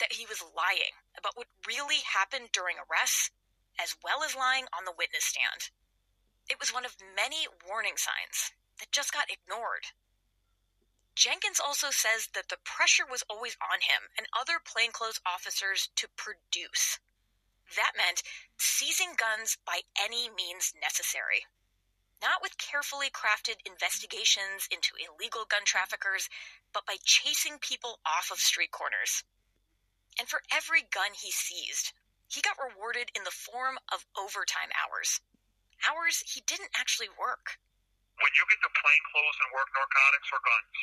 that 0.01 0.15
he 0.15 0.27
was 0.27 0.43
lying 0.43 0.97
about 1.19 1.37
what 1.37 1.49
really 1.67 2.01
happened 2.05 2.51
during 2.53 2.77
arrests, 2.79 3.31
as 3.81 3.97
well 4.05 4.25
as 4.25 4.37
lying 4.37 4.67
on 4.77 4.85
the 4.85 4.97
witness 4.97 5.25
stand. 5.25 5.71
It 6.51 6.61
was 6.61 6.75
one 6.75 6.85
of 6.85 6.97
many 7.17 7.47
warning 7.69 7.97
signs 7.97 8.53
that 8.79 8.93
just 8.93 9.13
got 9.13 9.31
ignored. 9.31 9.93
Jenkins 11.15 11.61
also 11.61 11.91
says 11.91 12.29
that 12.35 12.49
the 12.49 12.57
pressure 12.65 13.07
was 13.07 13.23
always 13.29 13.57
on 13.61 13.81
him 13.83 14.09
and 14.17 14.27
other 14.33 14.59
plainclothes 14.59 15.21
officers 15.27 15.91
to 15.97 16.09
produce. 16.17 16.99
That 17.77 17.93
meant 17.97 18.23
seizing 18.59 19.15
guns 19.17 19.59
by 19.65 19.83
any 19.99 20.31
means 20.31 20.75
necessary. 20.81 21.47
Not 22.21 22.41
with 22.41 22.57
carefully 22.57 23.11
crafted 23.11 23.61
investigations 23.67 24.69
into 24.71 24.97
illegal 24.97 25.45
gun 25.45 25.65
traffickers, 25.65 26.29
but 26.73 26.87
by 26.87 26.97
chasing 27.05 27.59
people 27.59 28.01
off 28.07 28.31
of 28.31 28.39
street 28.39 28.71
corners. 28.71 29.25
And 30.19 30.29
for 30.29 30.43
every 30.53 30.83
gun 30.83 31.15
he 31.15 31.33
seized, 31.33 31.93
he 32.29 32.41
got 32.41 32.57
rewarded 32.63 33.11
in 33.15 33.25
the 33.25 33.31
form 33.31 33.79
of 33.93 34.07
overtime 34.17 34.71
hours. 34.73 35.21
Hours 35.89 36.23
he 36.27 36.41
didn't 36.41 36.71
actually 36.77 37.09
work. 37.19 37.59
When 38.23 38.33
you 38.39 38.45
get 38.47 38.61
to 38.63 38.71
plain 38.71 39.03
clothes 39.11 39.39
and 39.43 39.51
work 39.51 39.67
narcotics 39.75 40.29
or 40.31 40.41
guns, 40.47 40.79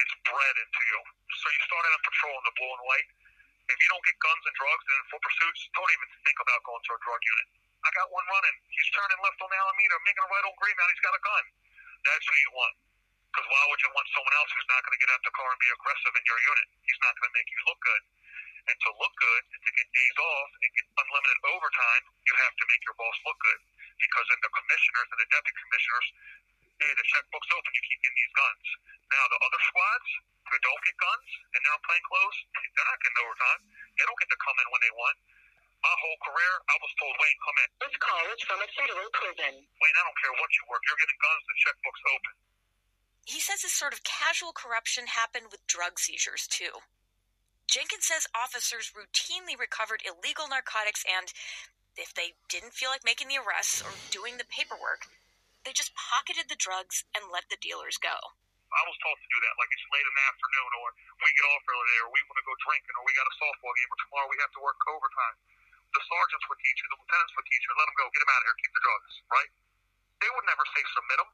it's 0.00 0.14
bred 0.24 0.54
into 0.56 0.82
you. 0.88 1.00
So 1.36 1.46
you 1.52 1.60
start 1.68 1.84
out 1.84 1.92
on 1.92 2.02
patrol 2.08 2.32
in 2.32 2.44
the 2.48 2.54
blue 2.56 2.72
and 2.80 2.84
white. 2.88 3.08
If 3.68 3.76
you 3.76 3.88
don't 3.92 4.04
get 4.08 4.16
guns 4.24 4.44
and 4.48 4.54
drugs 4.56 4.84
and 4.88 5.00
full 5.12 5.20
pursuits, 5.20 5.60
don't 5.76 5.92
even 5.92 6.08
think 6.24 6.38
about 6.40 6.64
going 6.64 6.80
to 6.80 6.92
a 6.96 7.00
drug 7.04 7.20
unit. 7.20 7.48
I 7.84 7.88
got 7.92 8.08
one 8.08 8.24
running. 8.24 8.56
He's 8.72 8.88
turning 8.96 9.20
left 9.20 9.36
on 9.40 9.52
the 9.52 9.58
Alameda, 9.60 9.96
making 10.08 10.24
a 10.24 10.28
right 10.32 10.44
on 10.48 10.54
Green 10.56 10.76
Mountain. 10.80 10.96
He's 10.96 11.04
got 11.04 11.16
a 11.16 11.22
gun. 11.22 11.44
That's 12.08 12.24
who 12.24 12.36
you 12.40 12.50
want. 12.56 12.74
Because 13.30 13.46
why 13.46 13.62
would 13.68 13.80
you 13.84 13.90
want 13.92 14.08
someone 14.10 14.34
else 14.40 14.50
who's 14.50 14.70
not 14.72 14.80
going 14.80 14.96
to 14.96 15.02
get 15.04 15.12
out 15.12 15.20
the 15.22 15.36
car 15.36 15.48
and 15.52 15.60
be 15.60 15.70
aggressive 15.70 16.12
in 16.16 16.24
your 16.24 16.40
unit? 16.40 16.66
He's 16.88 17.00
not 17.04 17.14
going 17.20 17.28
to 17.30 17.36
make 17.36 17.48
you 17.52 17.60
look 17.68 17.80
good. 17.84 18.02
And 18.68 18.76
to 18.80 18.90
look 18.96 19.14
good, 19.16 19.42
to 19.60 19.70
get 19.76 19.86
days 19.92 20.16
off 20.18 20.50
and 20.60 20.70
get 20.72 20.86
unlimited 20.88 21.38
overtime, 21.52 22.02
you 22.24 22.34
have 22.48 22.54
to 22.58 22.64
make 22.68 22.82
your 22.88 22.96
boss 22.96 23.16
look 23.28 23.38
good. 23.38 23.60
Because 24.00 24.26
then 24.32 24.40
the 24.40 24.52
commissioners 24.56 25.08
and 25.12 25.18
the 25.20 25.28
deputy 25.28 25.56
commissioners, 25.60 26.06
hey, 26.80 26.92
the 26.96 27.06
checkbook's 27.06 27.50
open, 27.52 27.70
you 27.76 27.82
keep 27.84 28.00
getting 28.00 28.16
these 28.16 28.34
guns. 28.34 28.66
Now, 29.12 29.24
the 29.28 29.38
other 29.44 29.60
squads 29.68 30.08
who 30.48 30.56
don't 30.64 30.82
get 30.88 30.96
guns 30.96 31.28
and 31.52 31.58
they're 31.60 31.76
in 31.76 31.84
plain 31.84 32.04
clothes, 32.08 32.38
they're 32.56 32.88
not 32.88 32.98
getting 33.04 33.20
overtime. 33.20 33.60
They 34.00 34.04
don't 34.08 34.20
get 34.20 34.30
to 34.32 34.40
come 34.40 34.56
in 34.56 34.68
when 34.72 34.82
they 34.82 34.94
want. 34.96 35.16
My 35.80 35.96
whole 35.96 36.18
career, 36.20 36.52
I 36.68 36.76
was 36.80 36.92
told, 37.00 37.14
Wayne, 37.16 37.40
come 37.40 37.56
in. 37.64 37.68
This 37.80 37.96
call 37.96 38.24
is 38.32 38.40
from 38.44 38.60
a 38.60 38.68
federal 38.76 39.08
prison. 39.16 39.52
Wayne, 39.64 39.96
I 39.96 40.02
don't 40.04 40.18
care 40.20 40.34
what 40.36 40.50
you 40.52 40.62
work. 40.68 40.84
You're 40.84 41.00
getting 41.00 41.20
guns, 41.20 41.42
the 41.48 41.56
checkbook's 41.56 42.04
open. 42.12 42.32
He 43.24 43.40
says 43.40 43.64
this 43.64 43.72
sort 43.72 43.96
of 43.96 44.04
casual 44.04 44.52
corruption 44.52 45.08
happened 45.08 45.48
with 45.48 45.64
drug 45.68 45.96
seizures, 45.96 46.44
too. 46.48 46.84
Jenkins 47.64 48.04
says 48.10 48.26
officers 48.34 48.92
routinely 48.92 49.56
recovered 49.56 50.02
illegal 50.04 50.50
narcotics 50.50 51.06
and, 51.06 51.32
if 51.98 52.14
they 52.14 52.38
didn't 52.50 52.76
feel 52.76 52.90
like 52.90 53.06
making 53.06 53.28
the 53.28 53.40
arrests 53.40 53.82
or 53.82 53.90
doing 54.10 54.38
the 54.38 54.46
paperwork, 54.46 55.10
they 55.64 55.72
just 55.74 55.96
pocketed 55.96 56.48
the 56.48 56.58
drugs 56.58 57.04
and 57.12 57.28
let 57.28 57.48
the 57.50 57.60
dealers 57.60 58.00
go. 58.00 58.16
I 58.70 58.82
was 58.86 58.94
taught 59.02 59.18
to 59.18 59.30
do 59.34 59.38
that, 59.42 59.58
like 59.58 59.70
it's 59.74 59.88
late 59.90 60.06
in 60.06 60.14
the 60.14 60.26
afternoon, 60.30 60.70
or 60.78 60.88
we 61.26 61.30
get 61.34 61.46
off 61.50 61.64
early, 61.66 61.96
or 62.06 62.08
we 62.14 62.22
want 62.22 62.38
to 62.38 62.46
go 62.46 62.54
drinking, 62.62 62.94
or 62.94 63.02
we 63.02 63.12
got 63.18 63.26
a 63.26 63.34
softball 63.34 63.74
game, 63.74 63.90
or 63.90 63.98
tomorrow 63.98 64.28
we 64.30 64.38
have 64.38 64.54
to 64.54 64.62
work 64.62 64.78
overtime. 64.86 65.36
The 65.90 66.02
sergeants 66.06 66.46
would 66.46 66.60
teach 66.62 66.78
you, 66.78 66.86
the 66.86 66.98
lieutenants 67.02 67.34
would 67.34 67.48
teach 67.50 67.62
you, 67.66 67.70
let 67.74 67.86
them 67.90 67.98
go, 67.98 68.06
get 68.14 68.22
them 68.22 68.30
out 68.30 68.40
of 68.40 68.46
here, 68.46 68.58
keep 68.62 68.72
the 68.78 68.84
drugs, 68.86 69.12
right? 69.26 69.50
They 70.22 70.30
would 70.30 70.46
never 70.46 70.64
say 70.70 70.82
submit 70.86 71.18
them. 71.18 71.30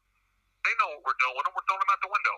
They 0.65 0.75
know 0.81 0.89
what 0.97 1.13
we're 1.13 1.21
doing, 1.21 1.45
and 1.45 1.53
we're 1.53 1.67
throwing 1.69 1.85
them 1.85 1.93
out 1.93 2.01
the 2.01 2.15
window. 2.17 2.37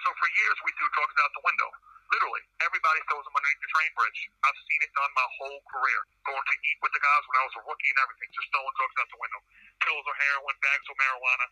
So 0.00 0.08
for 0.16 0.28
years, 0.32 0.58
we 0.64 0.72
threw 0.80 0.88
drugs 0.96 1.16
out 1.20 1.32
the 1.36 1.44
window. 1.44 1.70
Literally, 2.14 2.46
everybody 2.62 3.02
throws 3.10 3.26
them 3.26 3.34
underneath 3.34 3.58
the 3.58 3.72
train 3.74 3.90
bridge. 3.98 4.20
I've 4.46 4.60
seen 4.70 4.80
it 4.86 4.92
done 4.94 5.10
my 5.18 5.28
whole 5.34 5.58
career. 5.66 5.98
Going 6.22 6.46
to 6.46 6.56
eat 6.62 6.78
with 6.78 6.94
the 6.94 7.02
guys 7.02 7.22
when 7.26 7.42
I 7.42 7.44
was 7.50 7.54
a 7.58 7.62
rookie 7.66 7.90
and 7.90 8.00
everything, 8.06 8.30
just 8.30 8.54
throwing 8.54 8.70
drugs 8.78 8.96
out 9.02 9.10
the 9.10 9.18
window. 9.18 9.40
Pills 9.82 10.06
or 10.06 10.14
heroin, 10.14 10.54
bags 10.62 10.86
of 10.86 10.94
marijuana. 10.94 11.46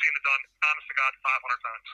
Seen 0.00 0.16
it 0.16 0.24
done, 0.24 0.42
honest 0.72 0.88
to 0.88 0.96
God, 0.96 1.12
500 1.20 1.68
times. 1.68 1.88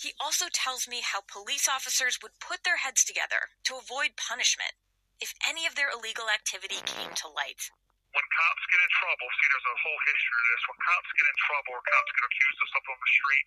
He 0.00 0.16
also 0.16 0.48
tells 0.48 0.88
me 0.88 1.04
how 1.04 1.20
police 1.28 1.68
officers 1.68 2.16
would 2.24 2.40
put 2.40 2.64
their 2.64 2.80
heads 2.80 3.04
together 3.04 3.52
to 3.68 3.76
avoid 3.76 4.16
punishment 4.16 4.72
if 5.20 5.36
any 5.44 5.68
of 5.68 5.76
their 5.76 5.92
illegal 5.92 6.32
activity 6.32 6.80
came 6.88 7.12
to 7.12 7.28
light. 7.28 7.68
When 8.16 8.24
cops 8.24 8.64
get 8.72 8.80
in 8.80 8.92
trouble, 9.04 9.28
see, 9.36 9.48
there's 9.52 9.68
a 9.68 9.76
whole 9.84 10.00
history 10.08 10.32
of 10.32 10.46
this. 10.48 10.62
When 10.64 10.80
cops 10.80 11.10
get 11.12 11.26
in 11.28 11.38
trouble 11.44 11.72
or 11.76 11.82
cops 11.84 12.10
get 12.16 12.24
accused 12.24 12.60
of 12.64 12.68
something 12.72 12.94
on 12.96 13.00
the 13.04 13.12
street, 13.20 13.46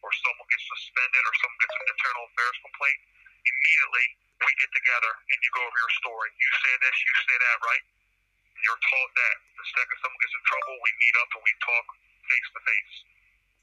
or 0.00 0.10
someone 0.16 0.48
gets 0.48 0.66
suspended, 0.66 1.22
or 1.24 1.34
someone 1.40 1.60
gets 1.60 1.76
an 1.76 1.86
internal 1.92 2.24
affairs 2.32 2.56
complaint, 2.64 3.00
immediately 3.44 4.06
we 4.40 4.52
get 4.56 4.72
together 4.72 5.12
and 5.28 5.38
you 5.44 5.50
go 5.52 5.62
over 5.64 5.78
your 5.78 5.94
story. 6.00 6.30
You 6.32 6.50
say 6.64 6.74
this, 6.80 6.96
you 6.96 7.14
say 7.28 7.36
that, 7.36 7.56
right? 7.60 7.84
You're 8.64 8.80
taught 8.80 9.12
that. 9.16 9.36
The 9.56 9.66
second 9.68 9.96
someone 10.00 10.20
gets 10.20 10.36
in 10.36 10.44
trouble, 10.48 10.74
we 10.80 10.90
meet 10.96 11.16
up 11.20 11.28
and 11.36 11.42
we 11.44 11.52
talk 11.60 11.86
face 12.28 12.48
to 12.56 12.60
face. 12.64 12.96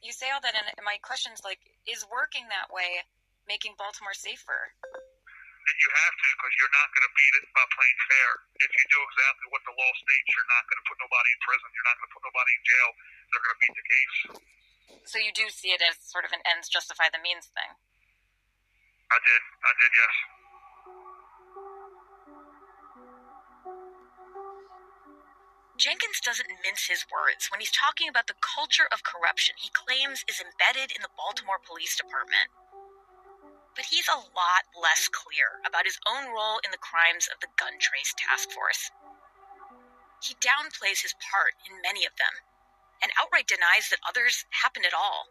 You 0.05 0.13
say 0.13 0.29
all 0.29 0.41
that, 0.45 0.53
and 0.53 0.69
my 0.85 1.01
question's 1.01 1.41
like, 1.41 1.57
is 1.89 2.05
working 2.13 2.45
that 2.53 2.69
way 2.69 3.01
making 3.49 3.73
Baltimore 3.81 4.13
safer? 4.13 4.73
That 4.77 5.77
you 5.83 5.89
have 5.89 6.15
to 6.15 6.27
because 6.37 6.53
you're 6.61 6.75
not 6.77 6.87
going 6.93 7.05
to 7.09 7.13
beat 7.17 7.33
it 7.41 7.45
by 7.51 7.65
playing 7.73 7.99
fair. 8.07 8.29
If 8.61 8.71
you 8.71 8.85
do 8.87 8.99
exactly 9.03 9.47
what 9.51 9.65
the 9.67 9.75
law 9.75 9.91
states, 9.99 10.29
you're 10.31 10.51
not 10.53 10.63
going 10.69 10.79
to 10.79 10.85
put 10.87 10.97
nobody 11.01 11.29
in 11.33 11.39
prison. 11.43 11.67
You're 11.75 11.89
not 11.89 11.97
going 11.97 12.07
to 12.07 12.13
put 12.13 12.23
nobody 12.23 12.51
in 12.55 12.63
jail. 12.63 12.89
They're 13.33 13.43
going 13.43 13.55
to 13.57 13.61
beat 13.65 13.75
the 13.75 13.87
case. 13.89 14.17
So 15.07 15.19
you 15.19 15.31
do 15.31 15.47
see 15.47 15.71
it 15.71 15.79
as 15.79 15.95
sort 16.03 16.27
of 16.27 16.35
an 16.35 16.43
ends 16.43 16.67
justify 16.67 17.07
the 17.07 17.23
means 17.23 17.47
thing. 17.51 17.71
I 19.07 19.17
did. 19.23 19.41
I 19.63 19.71
did, 19.79 19.91
yes. 19.95 20.15
Jenkins 25.77 26.19
doesn't 26.25 26.49
mince 26.65 26.89
his 26.89 27.05
words 27.07 27.47
when 27.53 27.61
he's 27.61 27.71
talking 27.71 28.09
about 28.09 28.25
the 28.25 28.41
culture 28.41 28.89
of 28.89 29.05
corruption 29.05 29.53
he 29.61 29.69
claims 29.71 30.25
is 30.25 30.41
embedded 30.41 30.89
in 30.91 31.05
the 31.05 31.13
Baltimore 31.15 31.61
Police 31.61 31.95
Department. 31.95 32.49
But 33.77 33.85
he's 33.93 34.09
a 34.09 34.17
lot 34.17 34.65
less 34.73 35.05
clear 35.07 35.61
about 35.63 35.85
his 35.85 36.01
own 36.09 36.33
role 36.33 36.57
in 36.65 36.73
the 36.73 36.81
crimes 36.81 37.29
of 37.29 37.37
the 37.39 37.53
Gun 37.61 37.77
Trace 37.77 38.11
Task 38.17 38.49
Force. 38.49 38.89
He 40.19 40.33
downplays 40.41 41.05
his 41.05 41.13
part 41.21 41.53
in 41.69 41.77
many 41.85 42.09
of 42.09 42.17
them 42.17 42.33
and 43.01 43.11
outright 43.19 43.47
denies 43.47 43.89
that 43.89 44.03
others 44.07 44.45
happened 44.63 44.85
at 44.85 44.93
all. 44.93 45.29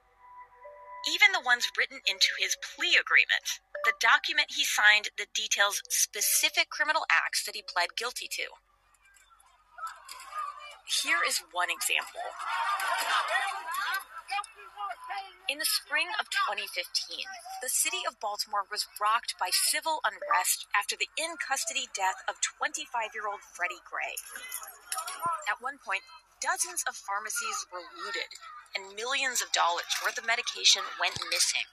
Even 1.07 1.31
the 1.31 1.45
ones 1.45 1.71
written 1.79 2.03
into 2.07 2.35
his 2.39 2.59
plea 2.59 2.99
agreement, 2.99 3.63
the 3.87 3.95
document 4.01 4.51
he 4.51 4.65
signed 4.67 5.15
that 5.19 5.35
details 5.35 5.83
specific 5.89 6.69
criminal 6.71 7.07
acts 7.11 7.45
that 7.47 7.55
he 7.55 7.63
pled 7.63 7.95
guilty 7.97 8.27
to. 8.27 8.59
Here 10.87 11.23
is 11.27 11.43
one 11.51 11.71
example. 11.71 12.23
In 15.47 15.63
the 15.63 15.67
spring 15.67 16.11
of 16.19 16.27
2015, 16.51 17.23
the 17.63 17.71
city 17.71 18.03
of 18.03 18.19
Baltimore 18.19 18.67
was 18.67 18.91
rocked 18.99 19.39
by 19.39 19.55
civil 19.55 20.03
unrest 20.03 20.67
after 20.75 20.99
the 20.99 21.07
in 21.15 21.39
custody 21.39 21.87
death 21.95 22.19
of 22.27 22.43
25 22.43 23.15
year 23.15 23.31
old 23.31 23.43
Freddie 23.55 23.83
Gray. 23.87 24.19
At 25.47 25.63
one 25.63 25.79
point, 25.79 26.03
dozens 26.47 26.87
of 26.87 26.95
pharmacies 26.95 27.67
were 27.75 27.83
looted 28.07 28.31
and 28.79 28.95
millions 28.95 29.43
of 29.43 29.51
dollars 29.51 29.91
worth 29.99 30.15
of 30.15 30.23
medication 30.23 30.87
went 31.03 31.19
missing. 31.27 31.67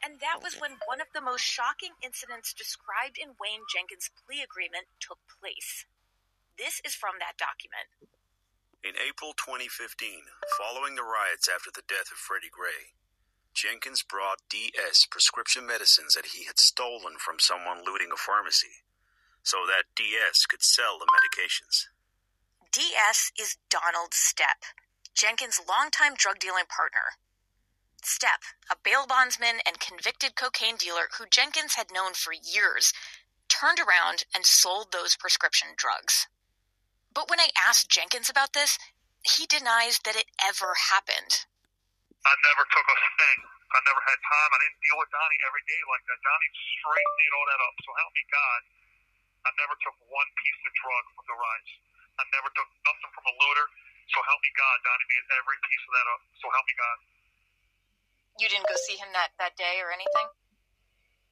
And 0.00 0.16
that 0.24 0.40
was 0.40 0.56
when 0.56 0.80
one 0.88 1.04
of 1.04 1.12
the 1.12 1.20
most 1.20 1.44
shocking 1.44 1.92
incidents 2.00 2.56
described 2.56 3.20
in 3.20 3.36
Wayne 3.36 3.68
Jenkins' 3.68 4.08
plea 4.08 4.40
agreement 4.40 4.88
took 5.04 5.20
place. 5.28 5.84
This 6.56 6.80
is 6.80 6.96
from 6.96 7.20
that 7.20 7.36
document. 7.36 7.92
In 8.80 8.96
April 8.96 9.36
2015, 9.36 10.32
following 10.56 10.96
the 10.96 11.04
riots 11.04 11.52
after 11.52 11.68
the 11.68 11.84
death 11.84 12.08
of 12.08 12.16
Freddie 12.16 12.48
Gray, 12.48 12.96
Jenkins 13.52 14.00
brought 14.00 14.48
DS 14.48 15.04
prescription 15.04 15.68
medicines 15.68 16.16
that 16.16 16.32
he 16.32 16.48
had 16.48 16.56
stolen 16.56 17.20
from 17.20 17.36
someone 17.36 17.84
looting 17.84 18.08
a 18.08 18.16
pharmacy 18.16 18.88
so 19.44 19.68
that 19.68 19.92
DS 19.92 20.48
could 20.48 20.64
sell 20.64 20.96
the 20.96 21.10
medications. 21.12 21.92
DS 22.70 23.32
is 23.34 23.58
Donald 23.66 24.14
Stepp, 24.14 24.62
Jenkins' 25.10 25.58
longtime 25.58 26.14
drug 26.14 26.38
dealing 26.38 26.70
partner. 26.70 27.18
Stepp, 27.98 28.46
a 28.70 28.78
bail 28.78 29.10
bondsman 29.10 29.58
and 29.66 29.82
convicted 29.82 30.38
cocaine 30.38 30.78
dealer 30.78 31.10
who 31.18 31.26
Jenkins 31.26 31.74
had 31.74 31.90
known 31.90 32.14
for 32.14 32.30
years, 32.30 32.94
turned 33.50 33.82
around 33.82 34.22
and 34.30 34.46
sold 34.46 34.94
those 34.94 35.18
prescription 35.18 35.74
drugs. 35.74 36.30
But 37.10 37.26
when 37.26 37.42
I 37.42 37.50
asked 37.58 37.90
Jenkins 37.90 38.30
about 38.30 38.54
this, 38.54 38.78
he 39.26 39.50
denies 39.50 39.98
that 40.06 40.14
it 40.14 40.30
ever 40.38 40.78
happened. 40.94 41.50
I 42.22 42.34
never 42.46 42.62
took 42.70 42.86
a 42.86 42.98
thing. 43.18 43.38
I 43.74 43.78
never 43.82 43.98
had 43.98 44.18
time. 44.30 44.50
I 44.54 44.58
didn't 44.62 44.78
deal 44.78 44.98
with 45.02 45.10
Donnie 45.10 45.42
every 45.42 45.64
day 45.66 45.82
like 45.90 46.06
that. 46.06 46.22
Donnie 46.22 46.54
straight 46.78 47.12
made 47.18 47.34
all 47.34 47.46
that 47.50 47.60
up. 47.66 47.74
So 47.82 47.90
help 47.98 48.12
me 48.14 48.24
God, 48.30 48.60
I 49.42 49.50
never 49.58 49.74
took 49.82 49.98
one 50.06 50.30
piece 50.38 50.60
of 50.62 50.72
drug 50.78 51.04
from 51.18 51.26
the 51.34 51.34
rise. 51.34 51.70
I 52.20 52.24
never 52.36 52.52
took 52.52 52.68
nothing 52.84 53.10
from 53.16 53.24
a 53.24 53.34
looter. 53.40 53.66
So 54.12 54.18
help 54.20 54.40
me 54.44 54.52
God, 54.52 54.76
Donnie 54.84 55.08
made 55.08 55.26
every 55.40 55.58
piece 55.64 55.84
of 55.88 55.92
that 55.96 56.06
up. 56.12 56.20
So 56.36 56.46
help 56.52 56.66
me 56.68 56.74
God. 56.76 56.98
You 58.36 58.46
didn't 58.52 58.68
go 58.68 58.76
see 58.84 59.00
him 59.00 59.08
that, 59.16 59.32
that 59.40 59.56
day 59.56 59.80
or 59.80 59.88
anything? 59.88 60.28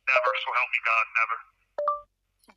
Never. 0.09 0.30
So 0.33 0.49
help 0.57 0.71
me 0.73 0.80
God, 0.80 1.04
never. 1.12 1.37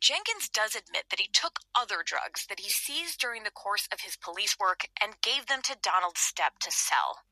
Jenkins 0.00 0.48
does 0.48 0.74
admit 0.74 1.12
that 1.12 1.20
he 1.20 1.28
took 1.30 1.60
other 1.76 2.02
drugs 2.02 2.48
that 2.48 2.60
he 2.60 2.72
seized 2.72 3.20
during 3.20 3.44
the 3.44 3.54
course 3.54 3.86
of 3.92 4.00
his 4.00 4.16
police 4.16 4.56
work 4.58 4.88
and 4.96 5.20
gave 5.22 5.46
them 5.46 5.60
to 5.62 5.78
Donald 5.78 6.16
Stepp 6.16 6.58
to 6.64 6.72
sell. 6.72 7.22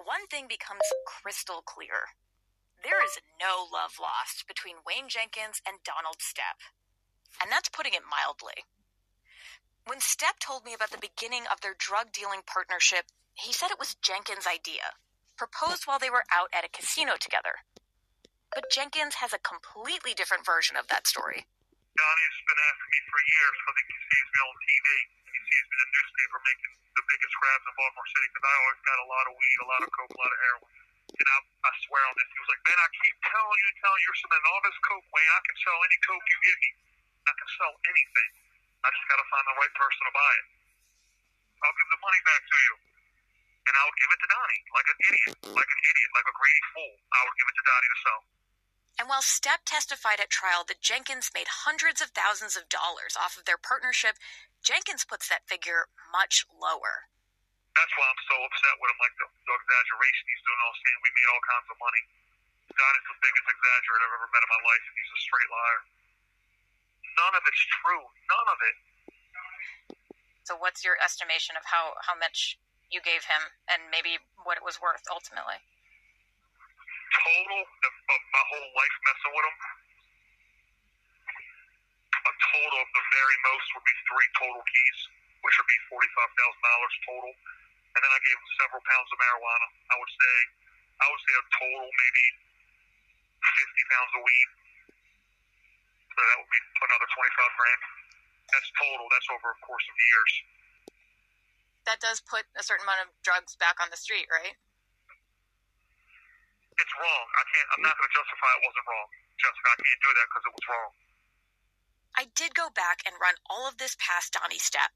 One 0.00 0.26
thing 0.26 0.48
becomes 0.48 0.82
crystal 1.06 1.62
clear. 1.62 2.16
There 2.82 3.00
is 3.04 3.20
no 3.40 3.64
love 3.64 3.96
lost 4.00 4.44
between 4.48 4.84
Wayne 4.84 5.08
Jenkins 5.08 5.62
and 5.62 5.84
Donald 5.84 6.18
Stepp. 6.18 6.60
And 7.40 7.50
that's 7.50 7.68
putting 7.68 7.94
it 7.94 8.04
mildly. 8.04 8.64
When 9.84 10.00
Stepp 10.00 10.40
told 10.40 10.64
me 10.64 10.72
about 10.72 10.96
the 10.96 11.02
beginning 11.02 11.44
of 11.52 11.60
their 11.60 11.76
drug 11.76 12.08
dealing 12.08 12.40
partnership, 12.48 13.12
he 13.36 13.52
said 13.52 13.68
it 13.68 13.78
was 13.78 14.00
Jenkins' 14.00 14.48
idea, 14.48 14.96
proposed 15.36 15.84
while 15.84 16.00
they 16.00 16.08
were 16.08 16.24
out 16.32 16.48
at 16.56 16.64
a 16.64 16.72
casino 16.72 17.20
together. 17.20 17.60
But 18.48 18.72
Jenkins 18.72 19.20
has 19.20 19.36
a 19.36 19.44
completely 19.44 20.16
different 20.16 20.48
version 20.48 20.80
of 20.80 20.88
that 20.88 21.04
story. 21.04 21.44
Donnie's 21.94 22.38
been 22.48 22.62
asking 22.64 22.90
me 22.96 23.00
for 23.12 23.20
years 23.28 23.56
because 23.60 23.76
he 23.84 23.96
sees 24.08 24.28
me 24.32 24.38
on 24.40 24.56
TV. 24.56 24.88
He 25.20 25.40
sees 25.52 25.64
me 25.68 25.74
in 25.76 25.80
the 25.84 25.90
newspaper 25.92 26.38
making 26.48 26.72
the 26.96 27.04
biggest 27.04 27.34
grabs 27.36 27.64
in 27.68 27.74
Baltimore 27.76 28.08
City 28.08 28.28
because 28.32 28.46
I 28.48 28.54
always 28.56 28.80
got 28.88 28.98
a 29.04 29.08
lot 29.12 29.24
of 29.28 29.32
weed, 29.36 29.58
a 29.60 29.68
lot 29.68 29.80
of 29.84 29.90
coke, 29.92 30.14
a 30.16 30.18
lot 30.18 30.32
of 30.32 30.40
heroin. 30.48 30.74
And 31.12 31.28
I, 31.28 31.38
I 31.44 31.70
swear 31.84 32.02
on 32.08 32.14
this, 32.16 32.26
he 32.32 32.40
was 32.40 32.50
like, 32.50 32.62
man, 32.64 32.80
I 32.80 32.88
keep 32.88 33.14
telling 33.20 33.58
you 33.60 33.70
telling 33.84 34.00
you 34.00 34.06
you're 34.08 34.20
selling 34.24 34.44
all 34.48 34.60
coke, 34.64 35.06
Wayne. 35.12 35.28
I 35.28 35.42
can 35.44 35.56
sell 35.60 35.78
any 35.84 35.98
coke 36.08 36.24
you 36.24 36.38
give 36.40 36.58
me. 36.64 36.70
I 37.28 37.32
can 37.36 37.48
sell 37.60 37.74
anything. 37.84 38.30
I 38.84 38.88
just 38.92 39.06
got 39.08 39.16
to 39.16 39.28
find 39.32 39.44
the 39.48 39.56
right 39.56 39.74
person 39.80 40.02
to 40.04 40.12
buy 40.12 40.32
it. 40.44 40.46
I'll 41.64 41.76
give 41.80 41.88
the 41.88 42.00
money 42.04 42.20
back 42.28 42.42
to 42.44 42.56
you. 42.68 42.74
And 43.64 43.72
I 43.72 43.82
would 43.88 43.96
give 43.96 44.12
it 44.12 44.20
to 44.20 44.28
Donnie, 44.28 44.62
like 44.76 44.88
an 44.92 44.98
idiot, 45.08 45.32
like 45.56 45.70
an 45.72 45.82
idiot, 45.88 46.10
like 46.12 46.28
a 46.28 46.36
greedy 46.36 46.64
fool. 46.76 46.94
I 47.16 47.20
would 47.24 47.36
give 47.40 47.48
it 47.48 47.56
to 47.56 47.64
Donnie 47.64 47.90
to 47.90 48.00
sell. 48.04 48.20
And 49.00 49.06
while 49.08 49.24
Stepp 49.24 49.64
testified 49.64 50.20
at 50.20 50.28
trial 50.28 50.68
that 50.68 50.84
Jenkins 50.84 51.32
made 51.32 51.64
hundreds 51.64 52.04
of 52.04 52.12
thousands 52.12 52.60
of 52.60 52.68
dollars 52.68 53.16
off 53.16 53.40
of 53.40 53.48
their 53.48 53.58
partnership, 53.58 54.20
Jenkins 54.60 55.08
puts 55.08 55.32
that 55.32 55.48
figure 55.48 55.88
much 56.12 56.44
lower. 56.52 57.08
That's 57.72 57.90
why 57.98 58.06
I'm 58.06 58.22
so 58.28 58.36
upset 58.38 58.76
with 58.78 58.92
him, 58.92 59.00
like 59.00 59.16
the, 59.18 59.26
the 59.26 59.54
exaggeration 59.64 60.24
he's 60.28 60.44
doing. 60.46 60.60
All 60.60 60.76
saying 60.78 60.98
we 61.00 61.10
made 61.10 61.30
all 61.32 61.44
kinds 61.48 61.68
of 61.72 61.76
money. 61.80 62.02
Donnie's 62.70 63.06
the 63.08 63.18
biggest 63.18 63.46
exaggerator 63.48 64.04
I've 64.04 64.14
ever 64.14 64.30
met 64.30 64.44
in 64.44 64.50
my 64.52 64.62
life, 64.62 64.84
and 64.86 64.94
he's 64.94 65.10
a 65.10 65.20
straight 65.24 65.50
liar. 65.50 65.80
None 67.14 67.34
of 67.38 67.42
it's 67.46 67.64
true. 67.80 68.04
None 68.04 68.48
of 68.50 68.58
it. 68.64 68.76
So, 70.44 70.58
what's 70.60 70.84
your 70.84 71.00
estimation 71.00 71.56
of 71.56 71.64
how, 71.64 71.96
how 72.04 72.12
much 72.18 72.58
you 72.92 73.00
gave 73.00 73.24
him 73.24 73.42
and 73.70 73.88
maybe 73.88 74.20
what 74.44 74.60
it 74.60 74.64
was 74.66 74.76
worth 74.82 75.02
ultimately? 75.08 75.56
Total 77.14 77.60
of, 77.64 77.94
of 77.94 78.20
my 78.34 78.44
whole 78.50 78.68
life 78.74 78.96
messing 79.06 79.32
with 79.32 79.46
him, 79.46 79.56
a 82.24 82.32
total 82.50 82.78
of 82.82 82.90
the 82.92 83.04
very 83.14 83.38
most 83.46 83.66
would 83.72 83.86
be 83.86 83.96
three 84.10 84.28
total 84.36 84.62
keys, 84.66 84.98
which 85.46 85.54
would 85.56 85.70
be 85.70 85.80
forty-five 85.88 86.32
thousand 86.34 86.62
dollars 86.66 86.94
total. 87.06 87.32
And 87.94 88.00
then 88.02 88.10
I 88.10 88.20
gave 88.26 88.34
him 88.34 88.50
several 88.58 88.82
pounds 88.82 89.08
of 89.14 89.18
marijuana. 89.22 89.66
I 89.94 89.96
would 90.02 90.12
say, 90.12 90.34
I 90.98 91.06
would 91.06 91.22
say 91.22 91.34
a 91.38 91.44
total 91.62 91.86
maybe 91.86 92.24
fifty 93.46 93.84
pounds 93.94 94.12
of 94.18 94.20
weed. 94.26 94.50
So 96.14 96.18
that 96.18 96.36
would 96.42 96.52
be 96.52 96.62
another 96.88 97.08
twenty-five 97.12 97.52
grand. 97.56 97.82
That's 98.52 98.70
total. 98.76 99.06
That's 99.08 99.28
over 99.32 99.48
a 99.52 99.58
course 99.64 99.86
of 99.88 99.96
years. 99.96 100.32
That 101.88 102.00
does 102.00 102.20
put 102.24 102.48
a 102.56 102.64
certain 102.64 102.84
amount 102.84 103.08
of 103.08 103.12
drugs 103.24 103.56
back 103.56 103.76
on 103.80 103.92
the 103.92 104.00
street, 104.00 104.28
right? 104.32 104.56
It's 106.74 106.94
wrong. 106.98 107.26
I 107.38 107.42
can't. 107.48 107.68
I'm 107.76 107.84
not 107.84 107.94
going 107.94 108.08
to 108.08 108.16
justify 108.16 108.50
it 108.58 108.62
wasn't 108.66 108.86
wrong, 108.88 109.08
Jessica. 109.38 109.68
I 109.68 109.78
can't 109.78 110.02
do 110.02 110.10
that 110.16 110.26
because 110.26 110.44
it 110.48 110.54
was 110.54 110.66
wrong. 110.68 110.90
I 112.14 112.24
did 112.34 112.54
go 112.54 112.70
back 112.70 113.02
and 113.06 113.18
run 113.18 113.38
all 113.50 113.66
of 113.66 113.78
this 113.78 113.98
past 113.98 114.34
Donnie 114.34 114.62
Stepp. 114.62 114.94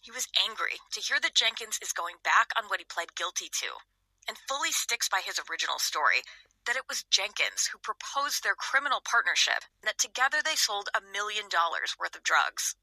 He 0.00 0.14
was 0.14 0.30
angry 0.38 0.78
to 0.94 1.02
hear 1.02 1.18
that 1.20 1.34
Jenkins 1.34 1.78
is 1.82 1.92
going 1.92 2.22
back 2.22 2.54
on 2.54 2.70
what 2.70 2.78
he 2.78 2.86
pled 2.86 3.18
guilty 3.18 3.50
to 3.62 3.82
and 4.30 4.38
fully 4.46 4.70
sticks 4.70 5.08
by 5.10 5.20
his 5.24 5.40
original 5.50 5.78
story 5.78 6.22
that 6.68 6.76
it 6.76 6.84
was 6.86 7.08
Jenkins 7.10 7.72
who 7.72 7.78
proposed 7.78 8.44
their 8.44 8.54
criminal 8.54 9.00
partnership, 9.00 9.64
and 9.80 9.88
that 9.88 9.96
together 9.98 10.44
they 10.44 10.54
sold 10.54 10.90
a 10.92 11.00
million 11.00 11.48
dollars 11.48 11.96
worth 11.98 12.14
of 12.14 12.22
drugs. 12.22 12.76